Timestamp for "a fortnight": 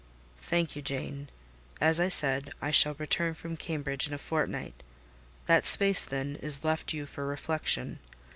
4.15-4.81